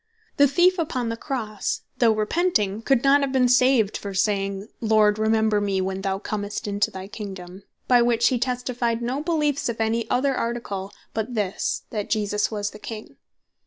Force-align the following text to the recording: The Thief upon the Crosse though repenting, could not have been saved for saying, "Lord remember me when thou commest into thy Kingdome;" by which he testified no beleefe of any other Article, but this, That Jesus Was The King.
The 0.37 0.47
Thief 0.47 0.79
upon 0.79 1.09
the 1.09 1.15
Crosse 1.15 1.81
though 1.99 2.11
repenting, 2.11 2.81
could 2.81 3.03
not 3.03 3.21
have 3.21 3.31
been 3.31 3.47
saved 3.47 3.95
for 3.95 4.15
saying, 4.15 4.67
"Lord 4.79 5.19
remember 5.19 5.61
me 5.61 5.79
when 5.79 6.01
thou 6.01 6.17
commest 6.17 6.67
into 6.67 6.89
thy 6.89 7.07
Kingdome;" 7.07 7.61
by 7.87 8.01
which 8.01 8.29
he 8.29 8.39
testified 8.39 9.03
no 9.03 9.21
beleefe 9.21 9.69
of 9.69 9.79
any 9.79 10.09
other 10.09 10.33
Article, 10.33 10.91
but 11.13 11.35
this, 11.35 11.83
That 11.91 12.09
Jesus 12.09 12.49
Was 12.49 12.71
The 12.71 12.79
King. 12.79 13.17